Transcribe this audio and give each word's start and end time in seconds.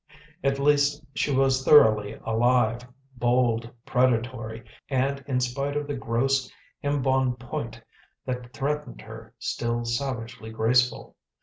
At 0.43 0.57
least, 0.57 1.05
she 1.13 1.31
was 1.31 1.63
thoroughly 1.63 2.13
alive, 2.23 2.81
bold, 3.17 3.69
predatory, 3.85 4.63
and 4.89 5.23
in 5.27 5.39
spite 5.39 5.77
of 5.77 5.85
the 5.85 5.93
gross 5.93 6.49
embon 6.83 7.37
point 7.37 7.79
that 8.25 8.51
threatened 8.51 9.01
her, 9.01 9.35
still 9.37 9.85
savagely 9.85 10.49
graceful. 10.49 11.17